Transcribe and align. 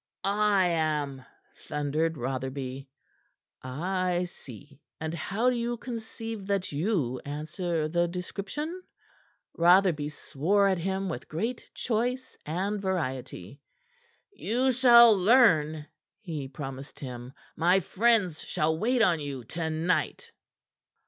"I 0.23 0.65
am!" 0.65 1.23
thundered 1.67 2.17
Rotherby. 2.17 2.89
"I 3.61 4.23
see. 4.23 4.81
And 4.99 5.13
how 5.13 5.51
do 5.51 5.55
you 5.55 5.77
conceive 5.77 6.47
that 6.47 6.71
you 6.71 7.19
answer 7.23 7.87
the 7.87 8.07
description?" 8.07 8.81
Rotherby 9.55 10.09
swore 10.09 10.67
at 10.67 10.79
him 10.79 11.07
with 11.07 11.27
great 11.27 11.69
choice 11.75 12.35
and 12.47 12.81
variety. 12.81 13.61
"You 14.31 14.71
shall 14.71 15.15
learn," 15.15 15.85
he 16.19 16.47
promised 16.47 16.99
him. 16.99 17.33
"My 17.55 17.79
friends 17.79 18.41
shall 18.43 18.75
wait 18.75 19.03
on 19.03 19.19
you 19.19 19.43
to 19.43 19.69
night." 19.69 20.31